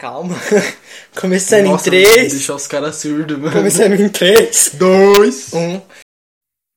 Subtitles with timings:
[0.00, 0.34] Calma.
[1.18, 2.32] Começando Nossa, em 3.
[2.32, 3.52] Deixar os caras surdos, mano.
[3.52, 4.70] Começando em 3.
[4.74, 5.52] Dois.
[5.52, 5.82] 1.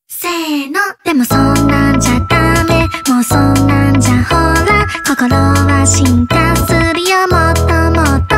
[0.08, 4.36] せーのでもそんなんじゃダメもうそんなんじゃほ
[4.66, 7.62] ら心は進化するよもっと
[7.92, 8.36] もっと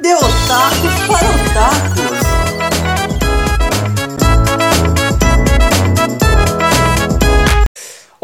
[0.00, 2.23] De otakus para otakus.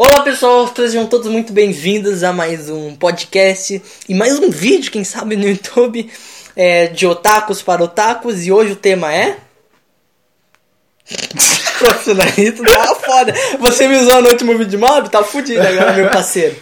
[0.04, 5.04] Olá pessoal, sejam todos muito bem-vindos a mais um podcast e mais um vídeo, quem
[5.04, 6.10] sabe no YouTube,
[6.56, 8.44] é, de otakus para otakus.
[8.44, 9.36] E hoje o tema é.
[11.78, 13.32] Profissionalismo tá foda.
[13.60, 15.08] Você me usou no último vídeo de mob?
[15.08, 16.56] Tá fudido agora, meu parceiro.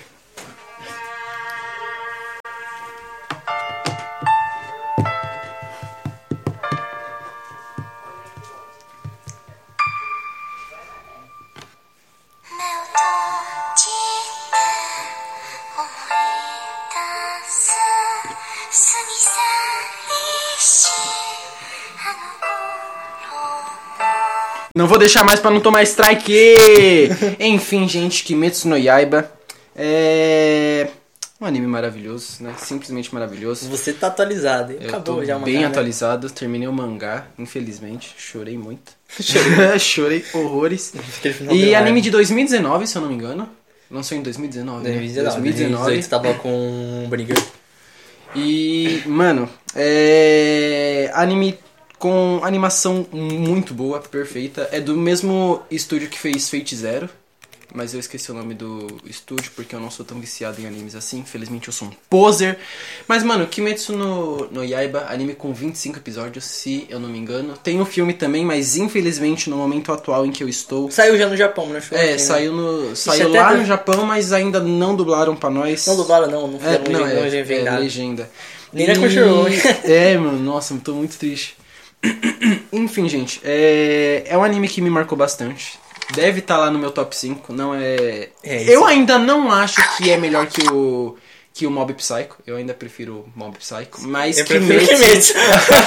[24.81, 26.57] Não vou deixar mais pra não tomar strike.
[27.39, 29.31] Enfim, gente, Kimetsu no Yaiba
[29.77, 30.89] é
[31.39, 32.55] um anime maravilhoso, né?
[32.57, 33.69] Simplesmente maravilhoso.
[33.69, 34.79] Você tá atualizado, hein?
[34.81, 35.71] Eu Acabou tô já o bem mangá, né?
[35.71, 38.93] atualizado, terminei o mangá, infelizmente, chorei muito.
[39.21, 39.77] Chorei.
[39.79, 40.95] chorei horrores.
[41.51, 43.51] E anime de 2019, se eu não me engano.
[43.91, 44.83] Lançou em 2019.
[44.83, 44.95] né?
[44.95, 45.43] 2019.
[45.43, 47.35] 2018 tava com Briga.
[48.35, 51.11] E, mano, é.
[51.13, 51.59] Anime
[52.01, 54.69] com animação muito boa, perfeita.
[54.73, 57.09] É do mesmo estúdio que fez Fate Zero.
[57.73, 60.97] Mas eu esqueci o nome do estúdio porque eu não sou tão viciado em animes
[60.97, 61.21] assim.
[61.21, 62.59] Infelizmente eu sou um poser.
[63.07, 67.55] Mas, mano, Kimetsu no, no Yaiba, anime com 25 episódios, se eu não me engano.
[67.63, 70.91] Tem o filme também, mas infelizmente no momento atual em que eu estou.
[70.91, 71.81] Saiu já no Japão, né?
[71.81, 72.19] Chegou aqui, É, né?
[72.19, 75.87] saiu, no, saiu até lá no Japão, mas ainda não dublaram pra nós.
[75.87, 76.49] Não dublaram, não.
[76.49, 78.31] Não É, não, legenda- é, é legenda.
[78.73, 79.93] Nem na E-.
[79.93, 81.57] É, mano, nossa, eu tô muito triste.
[82.73, 85.79] Enfim, gente, é, é um anime que me marcou bastante.
[86.15, 88.31] Deve estar lá no meu top 5, não é...
[88.43, 91.17] É, eu ainda não acho que é melhor que o
[91.53, 92.37] que o Mob Psycho.
[92.47, 95.35] Eu ainda prefiro o Mob Psycho, mas Eu prefiro Kimetsu.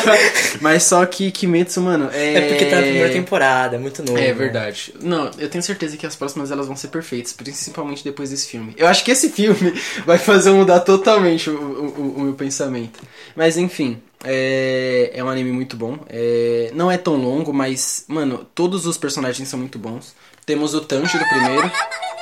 [0.62, 2.36] mas só que Kimetsu, mano, é...
[2.36, 4.18] É porque tá na primeira temporada, é muito novo.
[4.18, 4.94] É verdade.
[5.02, 8.74] Não, eu tenho certeza que as próximas elas vão ser perfeitas, principalmente depois desse filme.
[8.78, 9.74] Eu acho que esse filme
[10.06, 13.00] vai fazer mudar totalmente o, o- o meu pensamento.
[13.36, 16.00] Mas enfim, é, é um anime muito bom.
[16.10, 20.16] É, não é tão longo, mas, mano, todos os personagens são muito bons.
[20.46, 21.72] Temos o Tanjiro primeiro.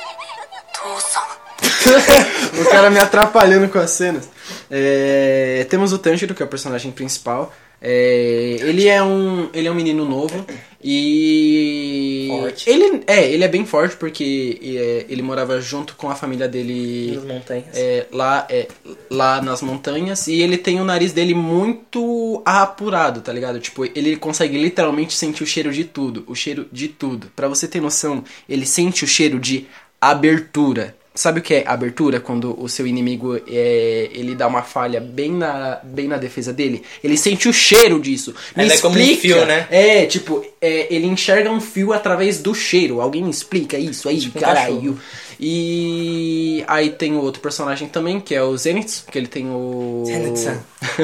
[2.60, 4.28] o cara me atrapalhando com as cenas.
[4.70, 7.52] É, temos o Tanjiro, que é o personagem principal.
[7.80, 10.46] É, ele é um ele é um menino novo
[10.84, 12.68] e Forte.
[12.70, 17.12] ele é ele é bem forte porque é, ele morava junto com a família dele
[17.14, 17.66] Nas montanhas.
[17.74, 18.66] é, lá, é,
[19.10, 23.60] lá nas montanhas e ele tem o nariz dele muito apurado, tá ligado?
[23.60, 27.30] Tipo, ele consegue literalmente sentir o cheiro de tudo, o cheiro de tudo.
[27.34, 29.66] Pra você ter noção, ele sente o cheiro de
[30.00, 30.96] abertura.
[31.14, 32.20] Sabe o que é abertura?
[32.20, 36.82] Quando o seu inimigo é, ele dá uma falha bem na, bem na defesa dele.
[37.04, 38.34] Ele sente o cheiro disso.
[38.56, 39.20] Me Ele é como um explica.
[39.20, 39.66] fio, né?
[39.70, 43.00] É, tipo, é, ele enxerga um fio através do cheiro.
[43.00, 44.76] Alguém me explica isso aí, Tipo um caralho.
[44.76, 44.98] cachorro.
[45.38, 50.04] E aí tem o outro personagem também, que é o Zenitsu, que ele tem o.
[50.06, 50.50] Zenitsu.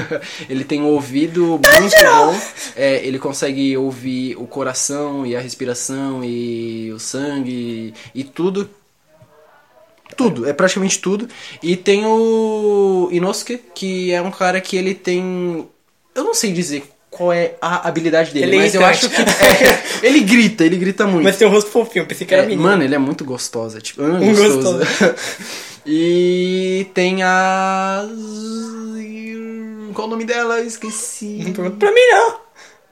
[0.48, 2.40] ele tem um ouvido muito bom.
[2.76, 8.70] É, ele consegue ouvir o coração e a respiração e o sangue e tudo.
[10.16, 11.28] Tudo, é praticamente tudo.
[11.62, 15.68] E tem o Inosuke, que é um cara que ele tem.
[16.14, 19.06] Eu não sei dizer qual é a habilidade dele, Ele é mas eu irritante.
[19.06, 20.04] acho que.
[20.04, 21.24] é, ele grita, ele grita muito.
[21.24, 22.62] Mas tem um rosto fofinho, pensei que era É, menino.
[22.62, 24.80] mano, ele é muito gostosa, tipo, ah, Um gostoso.
[25.86, 28.04] e tem a
[29.94, 30.58] qual o nome dela?
[30.60, 31.44] Eu Esqueci.
[31.56, 32.36] Não pra mim, não.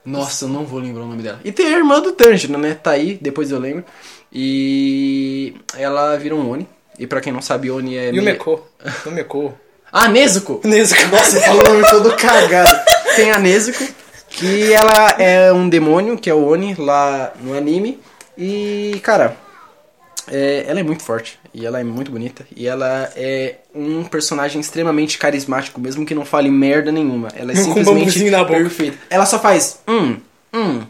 [0.05, 1.39] Nossa, eu não vou lembrar o nome dela.
[1.43, 2.73] E tem a irmã do Tanjiro, né?
[2.73, 3.83] Tá aí, depois eu lembro.
[4.31, 6.67] E ela vira um Oni.
[6.97, 8.65] E pra quem não sabe, Oni é E o meio- Meko?
[9.05, 9.53] O Meko.
[9.91, 10.61] Ah, Nezuko!
[10.63, 11.01] Nezuko.
[11.07, 12.69] Nossa, falou o nome todo cagado.
[13.15, 13.83] Tem a Nezuko,
[14.29, 17.99] que ela é um demônio, que é o Oni, lá no anime.
[18.37, 19.35] E, cara,
[20.29, 21.39] é, ela é muito forte.
[21.53, 22.45] E ela é muito bonita.
[22.55, 27.29] E ela é um personagem extremamente carismático, mesmo que não fale merda nenhuma.
[27.35, 28.59] Ela é Com um simplesmente bambuzinho na boca.
[28.59, 28.97] perfeita.
[29.09, 30.17] Ela só faz hum,
[30.53, 30.81] hum.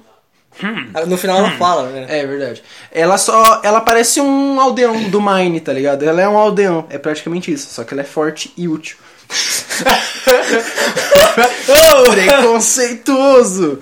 [1.07, 2.06] No final ela fala, né?
[2.09, 2.63] É verdade.
[2.92, 3.62] Ela só.
[3.63, 6.04] Ela parece um aldeão do Mine, tá ligado?
[6.04, 6.86] Ela é um aldeão.
[6.89, 7.74] É praticamente isso.
[7.74, 8.98] Só que ela é forte e útil.
[12.12, 13.80] Preconceituoso!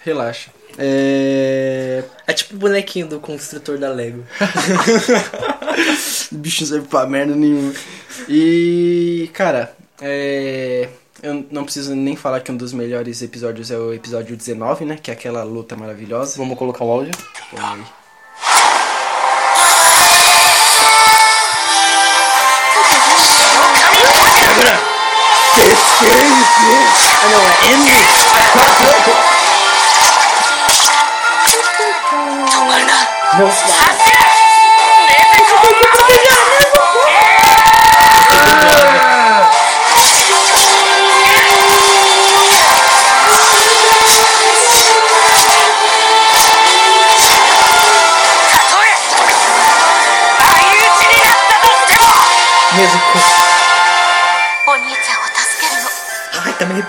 [0.00, 0.50] Relaxa.
[0.78, 2.04] É.
[2.26, 4.24] É tipo o bonequinho do construtor da Lego.
[6.30, 7.72] Bicho não serve pra merda nenhuma.
[8.28, 9.28] E.
[9.32, 10.88] Cara, é.
[11.22, 14.96] Eu não preciso nem falar que um dos melhores episódios é o episódio 19, né?
[15.02, 16.36] Que é aquela luta maravilhosa.
[16.36, 17.12] Vamos colocar o áudio.
[17.50, 17.60] Põe
[26.12, 26.30] aí.
[27.30, 28.08] Não, é Andy.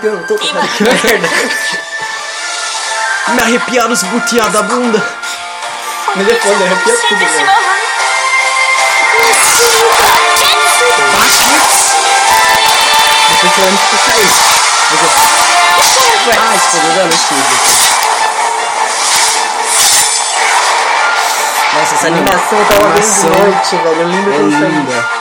[0.00, 1.28] que merda.
[3.28, 5.02] Me arrepiaram os butiá da bunda.
[6.16, 7.26] Mas é arrepia tudo, né?
[7.26, 7.46] velho.
[11.12, 11.44] Baixo.
[13.28, 14.50] Depois que fica isso.
[16.40, 17.14] Ai, escorregou no.
[21.72, 24.00] Nossa, essa animação tá tava tá bem de noite, velho.
[24.00, 25.20] Eu lembro é linda.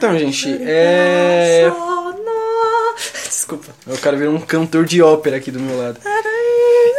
[0.00, 1.70] Então, gente, é.
[3.22, 3.66] Desculpa.
[3.86, 6.00] O cara virou um cantor de ópera aqui do meu lado.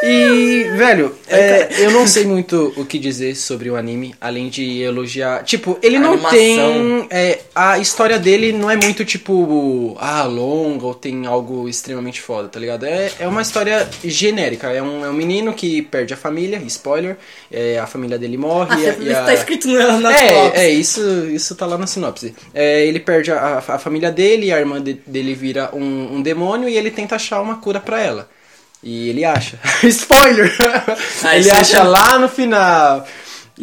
[0.03, 4.81] E, velho, é, eu não sei muito o que dizer sobre o anime, além de
[4.81, 5.43] elogiar.
[5.43, 6.35] Tipo, ele A não animação.
[6.35, 7.07] tem.
[7.11, 12.47] é, a história dele não é muito, tipo, ah, longa ou tem algo extremamente foda,
[12.47, 12.85] tá ligado?
[12.85, 14.69] É, é uma história genérica.
[14.71, 17.17] É um, é um menino que perde a família, spoiler,
[17.51, 18.71] é, a família dele morre.
[18.73, 20.57] Ah, e a- você- e isso a- tá escrito na, na sinopse.
[20.57, 22.33] é, é, isso, isso tá lá na sinopse.
[22.53, 26.67] É, ele perde a, a família dele, a irmã de- dele vira um, um demônio
[26.67, 28.27] e ele tenta achar uma cura pra ela.
[28.83, 29.59] E ele acha.
[29.83, 30.51] Spoiler!
[31.23, 33.05] Ah, ele acha já- lá no final.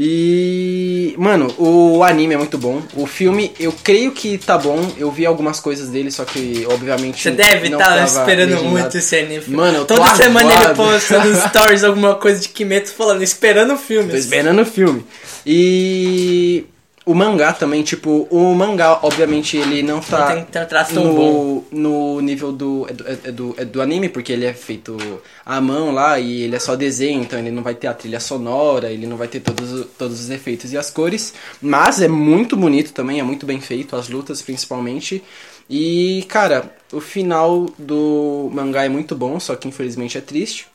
[0.01, 1.13] E.
[1.19, 2.81] Mano, o anime é muito bom.
[2.95, 4.93] O filme, eu creio que tá bom.
[4.97, 7.21] Eu vi algumas coisas dele, só que, obviamente.
[7.21, 9.43] Você deve estar tava esperando muito esse anime.
[9.49, 13.75] Mano, eu tô Toda semana ele posta no stories alguma coisa de Kimetsu falando, esperando
[13.75, 14.11] o filme.
[14.11, 15.05] Tô esperando o filme.
[15.45, 16.65] E
[17.11, 21.05] o mangá também, tipo, o mangá, obviamente, ele não tá Não tem- tem traço tão
[21.05, 21.65] no, bom.
[21.73, 24.97] no nível do é, do, é do, é do anime, porque ele é feito
[25.45, 28.21] à mão lá e ele é só desenho, então ele não vai ter a trilha
[28.21, 31.33] sonora, ele não vai ter todos, todos os efeitos e as cores.
[31.63, 35.23] Mas é muito bonito também, é muito bem feito, as lutas principalmente.
[35.71, 40.67] E, cara, o final do mangá é muito bom, só que infelizmente é triste.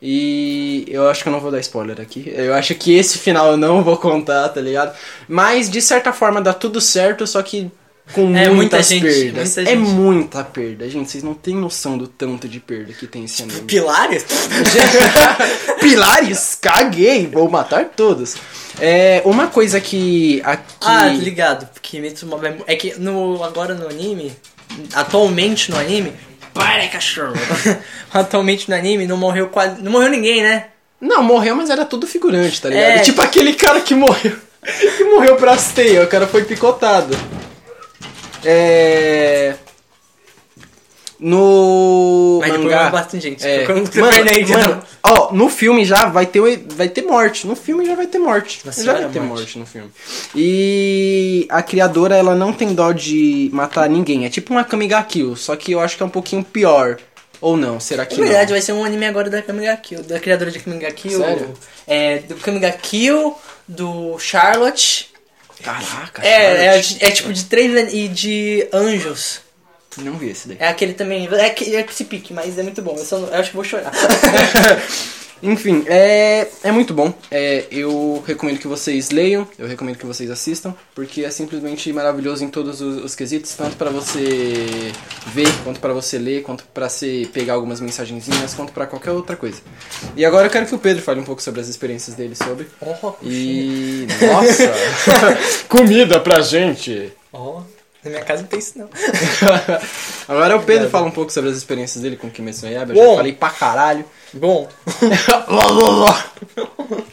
[0.00, 2.32] E eu acho que eu não vou dar spoiler aqui.
[2.34, 4.96] Eu acho que esse final eu não vou contar, tá ligado?
[5.28, 7.70] Mas de certa forma dá tudo certo, só que
[8.12, 9.56] com É, muita muitas gente, perdas.
[9.56, 9.88] muita É gente.
[9.90, 11.10] muita perda, gente.
[11.10, 13.62] Vocês não têm noção do tanto de perda que tem esse anime.
[13.62, 14.24] Pilares?
[15.80, 18.36] Pilares, caguei, vou matar todos.
[18.80, 20.64] É, uma coisa que aqui.
[20.80, 21.68] Ah, ligado.
[21.82, 22.28] Kimetsu
[22.66, 24.32] é é que no, agora no anime,
[24.94, 26.12] atualmente no anime,
[26.54, 27.34] para cachorro.
[28.12, 30.66] atualmente no anime não morreu quase, não morreu ninguém, né?
[31.00, 32.84] Não, morreu, mas era tudo figurante, tá ligado?
[32.84, 32.98] É.
[33.00, 34.36] Tipo aquele cara que morreu.
[34.98, 37.16] Que morreu pra teia, o cara foi picotado.
[38.44, 39.54] É.
[41.18, 41.67] No.
[42.76, 43.46] Morreu bastante gente.
[43.46, 43.88] É, mano,
[44.48, 46.40] mano, ó, no filme já vai ter,
[46.74, 47.46] vai ter morte.
[47.46, 48.60] No filme já vai ter morte.
[48.64, 49.40] Nossa já vai ter morte.
[49.40, 49.58] morte.
[49.58, 49.90] no filme.
[50.34, 54.24] E a criadora, ela não tem dó de matar ninguém.
[54.24, 56.98] É tipo uma Kamiga Kill, só que eu acho que é um pouquinho pior.
[57.40, 57.78] Ou não?
[57.78, 58.54] Será que Na verdade, não?
[58.54, 61.18] vai ser um anime agora da Kamiga Kill, da criadora de Kamiga Kill.
[61.20, 61.54] Sério?
[61.86, 65.10] É, do Kamiga Kill, do Charlotte.
[65.62, 67.04] Caraca, É, é, Charlotte.
[67.04, 69.40] é tipo de três e de anjos.
[69.96, 70.56] Não vi esse daí.
[70.60, 71.28] É aquele também.
[71.32, 72.94] É que é esse pique, mas é muito bom.
[72.96, 73.90] Eu, só, eu acho que vou chorar.
[75.42, 77.12] Enfim, é, é muito bom.
[77.30, 82.44] É, eu recomendo que vocês leiam, eu recomendo que vocês assistam, porque é simplesmente maravilhoso
[82.44, 84.92] em todos os, os quesitos, tanto pra você
[85.32, 89.36] ver, quanto pra você ler, quanto pra você pegar algumas mensagenzinhas, quanto pra qualquer outra
[89.36, 89.60] coisa.
[90.16, 92.66] E agora eu quero que o Pedro fale um pouco sobre as experiências dele sobre.
[92.80, 94.06] Oh, E.
[94.20, 94.74] Nossa!
[95.68, 97.12] Comida pra gente!
[97.32, 97.62] Ó,
[98.04, 98.88] na minha casa não tem isso não.
[100.28, 102.92] Agora o Pedro fala um pouco sobre as experiências dele com Kimetsu no Yaiba.
[102.92, 103.10] Eu Bom.
[103.10, 104.04] já falei pra caralho.
[104.32, 104.68] Bom,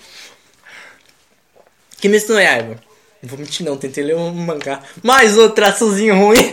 [1.98, 2.80] Kimetsu no Yaiba.
[3.22, 4.82] Não vou mentir não, tentei ler um mangá.
[5.02, 6.38] Mais outro traçozinho ruim.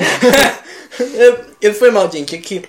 [1.15, 2.35] eu, eu foi mal, gente.
[2.35, 2.65] É que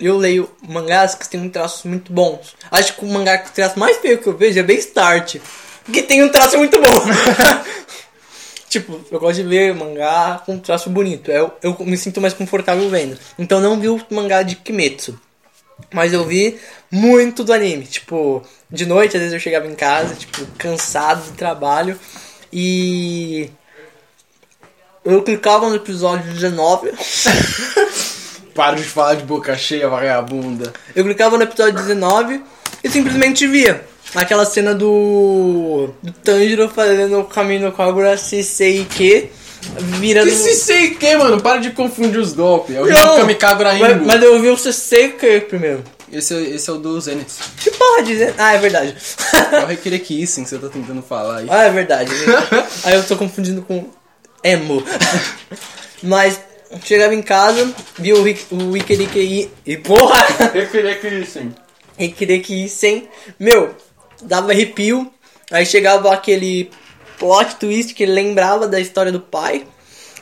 [0.00, 2.56] eu leio mangás que tem um traços muito bons.
[2.70, 5.36] Acho que o mangá com o traço mais feio que eu vejo é Beastart.
[5.92, 7.04] Que tem um traço muito bom.
[8.80, 11.30] Tipo, eu gosto de ver mangá com traço bonito.
[11.30, 13.18] Eu, eu me sinto mais confortável vendo.
[13.38, 15.18] Então não vi o mangá de Kimetsu.
[15.92, 16.58] Mas eu vi
[16.90, 17.84] muito do anime.
[17.84, 21.98] Tipo, de noite, às vezes eu chegava em casa, tipo, cansado do trabalho.
[22.52, 23.50] E.
[25.04, 26.92] eu clicava no episódio 19.
[28.54, 30.72] Para de falar de boca cheia, vagabunda.
[30.94, 32.42] Eu clicava no episódio 19
[32.82, 35.90] e simplesmente via aquela cena do.
[36.02, 38.16] do Tanjiro fazendo o caminho com a Agura
[38.96, 39.30] que
[39.98, 40.28] virando.
[40.28, 41.40] Que se sei que, mano?
[41.40, 42.74] Para de confundir os golpes.
[42.76, 44.06] É o Não, Kamikagura mas, Imbu.
[44.06, 45.82] mas eu vi o CCK primeiro.
[46.12, 47.34] Esse, é- esse é o do Zenith.
[47.58, 48.32] Que porra de.
[48.38, 48.94] Ah, é verdade.
[49.52, 51.46] É o Requereki Isen que você tá tentando falar aí.
[51.50, 52.10] ah, é verdade.
[52.84, 53.88] Aí eu tô confundindo com
[54.44, 54.82] emo.
[56.02, 56.40] Mas
[56.84, 57.68] chegava em casa,
[57.98, 58.76] via o, o
[59.66, 59.76] e.
[59.78, 60.24] Porra!
[61.98, 63.08] Ikeriki sem.
[63.38, 63.74] Meu,
[64.22, 65.10] dava arrepio.
[65.50, 66.70] Aí chegava aquele
[67.18, 69.64] plot twist que ele lembrava da história do pai.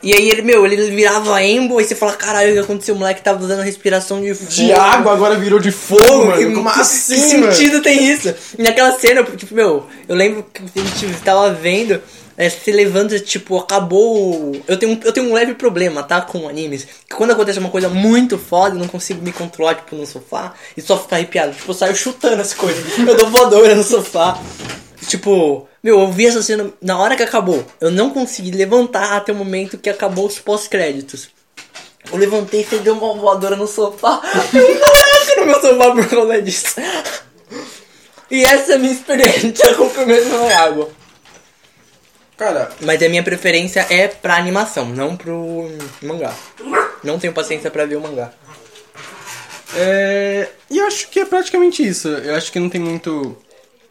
[0.02, 2.94] E aí ele, meu, ele virava emo, aí você fala, caralho, o que aconteceu?
[2.94, 4.50] O moleque tava usando respiração de fogo.
[4.50, 6.36] De água agora virou de fogo, mano.
[6.36, 7.52] que, Como que- assim, que mano?
[7.54, 8.34] sentido tem isso?
[8.58, 12.02] E naquela cena, tipo, meu, eu lembro que a gente tava vendo,
[12.36, 14.52] é, se levanta, tipo, acabou.
[14.66, 16.20] Eu tenho, eu tenho um leve problema, tá?
[16.20, 16.86] Com animes.
[17.08, 20.54] Que quando acontece uma coisa muito foda, eu não consigo me controlar, tipo, no sofá
[20.76, 21.54] e só ficar arrepiado.
[21.54, 22.84] Tipo, eu saio chutando as coisas.
[22.98, 24.38] Eu dou voadora no sofá.
[25.06, 27.64] Tipo, meu, eu vi essa cena na hora que acabou.
[27.78, 31.28] Eu não consegui levantar até o momento que acabou os pós-créditos.
[32.10, 34.18] Eu levantei e deu uma voadora no sofá.
[34.18, 36.76] Caraca, no meu sofá por causa disso.
[38.30, 41.03] E essa é a minha experiência com o primeiro na água.
[42.36, 45.68] Cara, Mas a minha preferência é pra animação, não pro
[46.02, 46.34] mangá.
[47.02, 48.32] Não tenho paciência pra ver o mangá.
[49.76, 50.48] é...
[50.70, 52.08] E eu acho que é praticamente isso.
[52.08, 53.36] Eu acho que não tem muito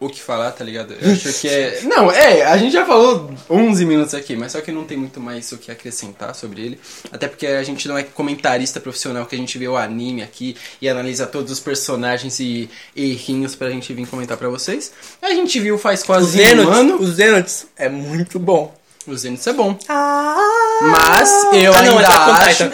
[0.00, 0.94] o que falar, tá ligado?
[1.00, 1.80] Eu acho que é...
[1.84, 5.20] Não, é, a gente já falou 11 minutos aqui, mas só que não tem muito
[5.20, 6.80] mais o que acrescentar sobre ele.
[7.10, 10.56] Até porque a gente não é comentarista profissional, que a gente vê o anime aqui
[10.80, 14.92] e analisa todos os personagens e errinhos pra gente vir comentar pra vocês.
[15.20, 17.00] A gente viu faz quase um ano.
[17.00, 18.74] o Zenith é muito bom.
[19.06, 19.78] O Zenith é bom.
[19.88, 20.36] Ah,
[20.82, 22.70] Mas eu Ah, não, ainda é acho...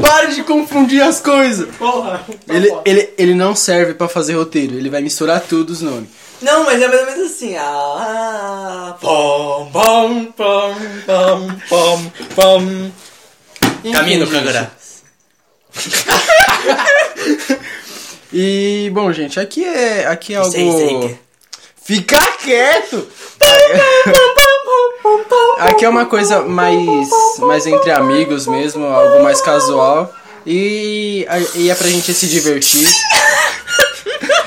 [0.00, 1.68] Para de confundir as coisas!
[1.76, 2.24] Porra.
[2.48, 6.08] Ele, ele, ele não serve pra fazer roteiro, ele vai misturar tudo os nomes.
[6.42, 7.56] Não, mas é mais ou menos assim.
[7.56, 10.74] Ah, pom, pom, pom,
[11.06, 12.90] pom, pom, pom.
[13.92, 14.32] Caminho, gente.
[14.32, 14.72] Kagura.
[18.32, 20.50] E, bom, gente, aqui é, aqui é algo...
[20.50, 21.18] Sei, sei.
[21.82, 23.08] Fica quieto!
[25.58, 27.08] Aqui é uma coisa mais,
[27.38, 30.14] mais entre amigos mesmo, algo mais casual.
[30.46, 32.88] E, e é pra gente se divertir.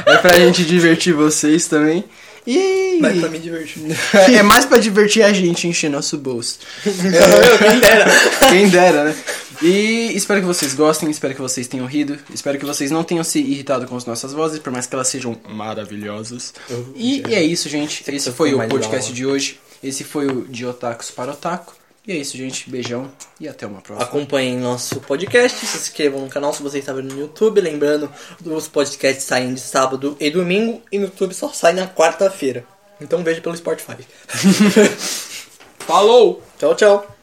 [0.05, 2.03] É pra gente divertir vocês também.
[2.45, 3.83] E Mas pra me divertir.
[4.35, 6.59] é mais pra divertir a gente encher nosso bolso.
[6.83, 8.05] Quem dera.
[8.49, 9.15] Quem dera, né?
[9.61, 13.23] E espero que vocês gostem, espero que vocês tenham rido, espero que vocês não tenham
[13.23, 16.51] se irritado com as nossas vozes, por mais que elas sejam maravilhosas.
[16.95, 18.03] E, e é isso, gente.
[18.07, 19.59] Esse foi o podcast de hoje.
[19.83, 21.73] Esse foi o De Otakus para Otaku.
[22.07, 22.69] E é isso, gente.
[22.69, 24.07] Beijão e até uma próxima.
[24.07, 27.61] Acompanhem nosso podcast, se inscrevam no canal se você está vendo no YouTube.
[27.61, 28.11] Lembrando,
[28.43, 32.65] os podcasts saem de sábado e domingo e no YouTube só sai na quarta-feira.
[32.99, 33.97] Então veja pelo Spotify.
[35.85, 36.41] Falou!
[36.57, 37.20] Tchau, tchau.